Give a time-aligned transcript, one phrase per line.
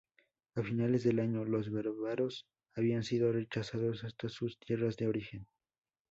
[0.55, 5.47] A finales del año, los bárbaros habían sido rechazados hasta sus tierras de origen.